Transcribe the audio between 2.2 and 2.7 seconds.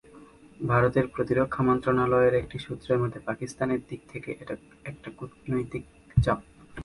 একটি